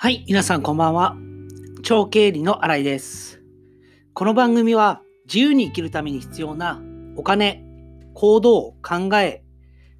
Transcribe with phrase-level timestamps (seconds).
[0.00, 1.16] はい、皆さんこんばんは。
[1.82, 3.42] 超経理の新井です。
[4.14, 6.80] この番組は自由に生きるために必要な
[7.16, 7.64] お金、
[8.14, 9.42] 行動、考え、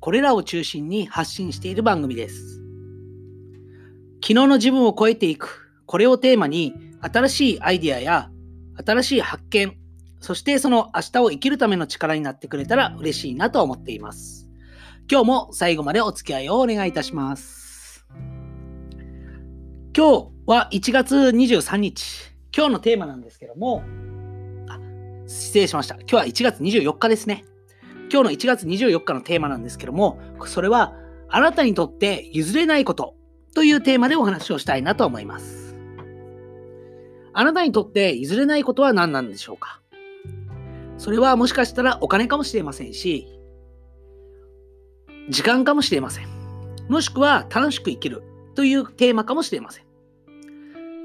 [0.00, 2.62] これらを中心に発信している番組です。
[4.22, 6.72] 昨日の自分を超えていく、これをテーマに
[7.02, 8.30] 新しいアイデアや
[8.82, 9.76] 新しい発見、
[10.20, 14.48] そしてその明日を生きるための力になってくれたら嬉しいなと思っています。
[15.10, 18.06] 今日も最後までお付き合いをお願いいたします。
[20.02, 22.34] 今日は1月23日。
[22.52, 23.84] 今日のテーマなんですけども、
[24.68, 24.80] あ
[25.28, 25.94] 失礼しました。
[25.94, 27.44] 今日は1月24日ですね。
[28.12, 30.92] 今日の1月24日のテーマなんですけども、それは
[31.28, 33.14] あなたにとって譲れないこと
[33.54, 35.76] というテーマでお話をしたいなと思います。
[37.32, 39.82] あなたにとって譲れないことは何なんでしょうか？
[40.98, 43.28] それはもしかしたらお金かもしれませんし、
[45.28, 46.26] 時間かもしれません。
[46.88, 48.24] もしくは楽しく生きる
[48.56, 49.84] というテーマかもしれません。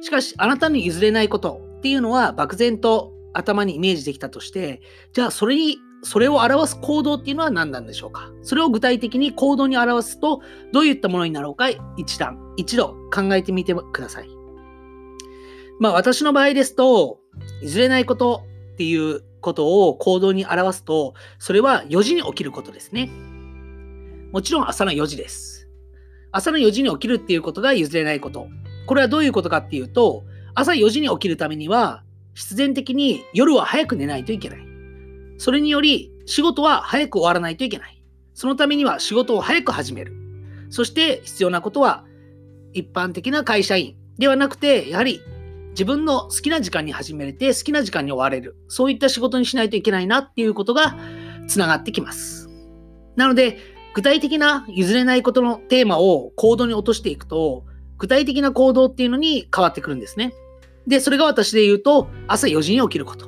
[0.02, 4.81] しかし、あなたに譲れないことっていうのは漠然と頭にイメージできたとして、
[5.14, 8.31] じゃあそれに、それを表す行動っていうのは何なんでしょうか？
[8.44, 11.70] それを具体的に行動に表すとどういったものになろうか？
[11.98, 14.30] 一段、一度考えてみてください。
[15.80, 17.20] まあ私の場合ですと、
[17.64, 23.09] 譲れないことっていうことを行動に表すと、それは4時に起きることですね。
[24.31, 25.68] もちろん朝の4時です。
[26.31, 28.48] 朝の4時に起きるっていうことが譲れないこと。
[28.88, 30.23] これはどういうことかっていうと、
[30.55, 34.59] 朝4時に起きるためには、必然的に夜は早く寝ないといけない。
[35.38, 38.03] それにより、仕事は早く終わらないといけない。
[38.33, 40.13] そのためには仕事を早く始める。
[40.69, 42.05] そして必要なことは、
[42.73, 45.22] 一般的な会社員ではなくて、やはり
[45.72, 48.55] 自分の好きな時間に始めれて、好きな時間に終われる。
[48.67, 50.97] そういった仕事にしないといけないなっていうことが
[51.47, 52.49] つながってきます。
[53.16, 53.57] なので、
[53.94, 57.66] 具体的な譲れないことのテーマを行動に落としていくと、
[57.97, 60.34] 具体的な行動っていうのに変わってくるんですね。
[60.85, 63.28] で、それが私で言うと、朝4時に起きること。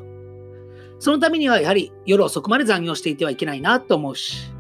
[1.00, 4.52] そのためにはやはり夜遅くまで残業していてはいけないなと思うし、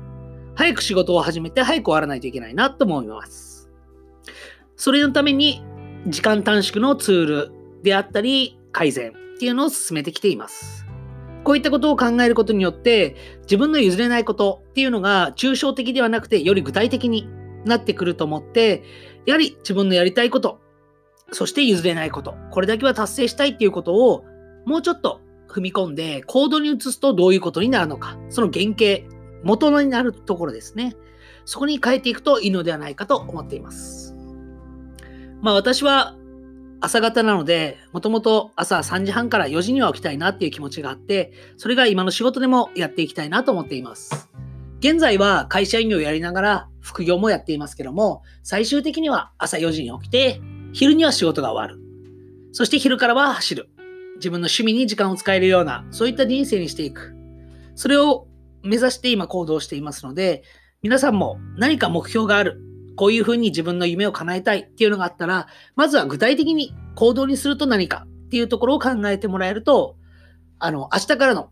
[0.56, 3.70] 早く仕事を始めて早く終わらないといけないなと思います。
[4.76, 5.64] それのために
[6.08, 7.52] 時間短縮のツール
[7.84, 10.86] であったり改善っていうのを進めてきています。
[11.44, 17.28] こういったことを考えることによって自分の譲れないことっていうのが抽象的ではなくてより具体的に
[17.66, 18.84] なってくると思って
[19.26, 20.60] やはり自分のやりたいこと
[21.32, 24.26] そして譲れないことこれだけは達成したいっていうことを
[24.66, 29.04] もうちょっと踏み込んで行動に移すとどういうことになるのかその原型
[29.44, 30.96] 元のになるところですね
[31.46, 34.16] そこに変えていくといいのではないかと思っています
[35.42, 36.16] まあ私は
[36.82, 44.30] 朝方なので、もともと朝3時半から4時には起きたいなっていう気持ちがあって、それが今の仕事でもやっていきたいなと思っています。
[44.80, 50.42] 現在は会社員をやりながら副業もやっていますけども、最終的には朝4時に起きて、
[50.72, 51.82] 昼には仕事が終わる。
[52.54, 53.70] そして昼からは走る。
[54.16, 57.14] 自分の趣味に時間を使えるような、そういった人生にしていく。
[57.76, 58.28] それを
[58.64, 60.44] 目指して今行動していますので、
[60.82, 62.62] 皆さんも何か目標がある。
[62.96, 69.96] こういうふうに自分の夢を叶えたいっていうのがあったら、まずは具体的に行動にすると何かっていうところを考えてもらえると、
[70.58, 71.52] あの、明日からの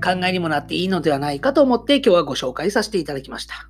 [0.00, 3.68] 考えにもなっていいのではないかと思って今日はご紹介させていただきました。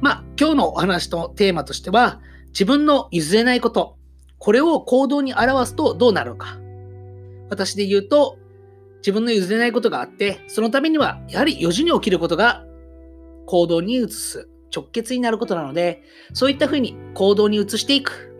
[0.00, 3.96] まあ、今日のお話とテーマとしては、自分の譲れないこと、
[4.38, 6.58] これを行動に表すとどうなるのか。
[7.48, 8.38] 私で言うと、
[8.98, 12.64] 自分の譲れないことがあって、そのためにはやはり4時に起きることが
[13.46, 18.34] 行動に移す直結になることなので、そういったふうに行動に移していく。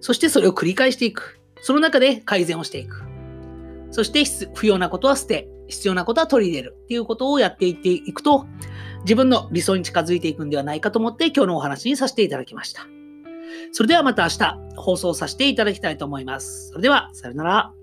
[0.00, 1.40] そしてそれを繰り返していく。
[1.60, 3.01] その中で改善をしていく。
[3.92, 8.46] そして不要なことは捨て、必要なことは取り入れるっていうことをやっていっていくと、
[9.04, 12.86] 自分の理想に近づいていくんではないかと思って今日のお話にさせていただきました。
[13.72, 16.68] それではまた明日放送させていただきたいと思います。
[16.70, 17.81] それでは、さよなら。